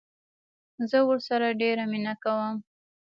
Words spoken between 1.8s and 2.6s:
مينه کوم